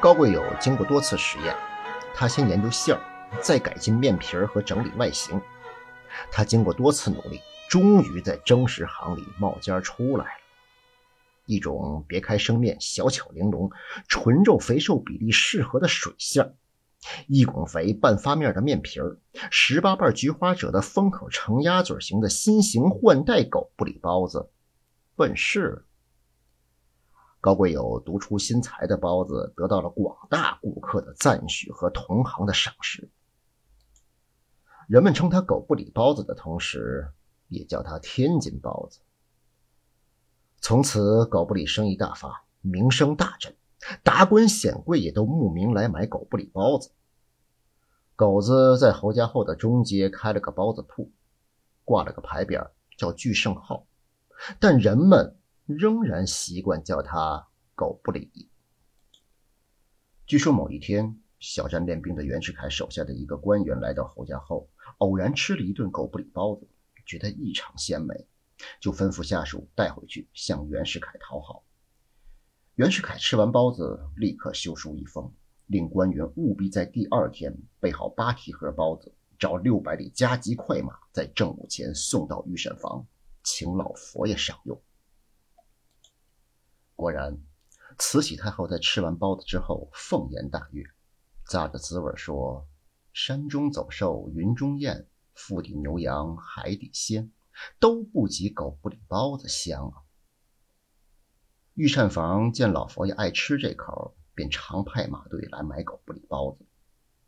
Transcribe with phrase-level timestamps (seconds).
[0.00, 1.56] 高贵友经过多次实验，
[2.14, 3.00] 他先研究馅儿，
[3.42, 5.40] 再改进面皮儿和整理外形。
[6.30, 10.30] 他经过多次努力，终于在蒸食行里冒尖出来了。
[11.46, 13.72] 一种别开生面、小巧玲珑、
[14.06, 16.54] 纯肉肥瘦比例适合的水馅儿，
[17.26, 19.18] 一拱肥半发面的面皮儿，
[19.50, 24.48] 十八瓣菊花褶的封口呈鸭嘴形的新型换代狗不理包子，
[25.16, 25.82] 问世了。
[27.40, 33.08] 高贵友独出心裁的包子得到了广大顾客的赞许和同行的赏识。
[34.88, 37.12] 人们称他“狗不理包子”的同时，
[37.48, 39.00] 也叫他“天津包子”。
[40.60, 43.54] 从此，狗不理生意大发，名声大振，
[44.02, 46.90] 达官显贵也都慕名来买狗不理包子。
[48.16, 51.12] 狗子在侯家后的中街开了个包子铺，
[51.84, 53.86] 挂了个牌匾叫“聚盛号”，
[54.58, 55.37] 但人们
[55.68, 58.48] 仍然习惯叫它“狗不理”。
[60.26, 66.66] 据说某一天，小站练兵的袁世凯手下的一个官员来到侯家后，偶然吃了一顿狗不理包子，
[67.04, 68.26] 觉得异常鲜美。
[68.80, 71.62] 就吩咐下属带回去向袁世凯讨好。
[72.76, 75.30] 袁世凯吃完包子，立刻修书一封，
[75.66, 83.06] 令官员务必在第二天备好八提盒包子，找六百里加急快马，在正午前送到御膳房，
[83.42, 84.80] 请老佛爷赏用。
[86.98, 87.38] 果然，
[87.96, 90.82] 慈禧太后在吃完包子之后，凤颜大悦，
[91.48, 92.66] 咂着滋味说
[93.14, 97.30] ：“山中走兽，云中雁，腹底牛羊，海底鲜。”
[97.78, 100.02] 都不及狗不理包子香啊！
[101.74, 106.66] 御膳房见老佛爷爱吃这口，便常派马队来买狗不理包子。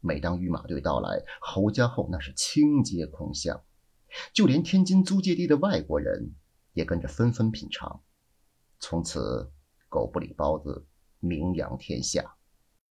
[0.00, 3.62] 每当御马队到来，侯家后那是清街空巷，
[4.32, 6.34] 就连天津租界地的外国人
[6.72, 8.02] 也跟着纷纷品尝。
[8.82, 9.48] 从此，
[9.88, 10.84] 狗不理包子
[11.20, 12.34] 名扬天下。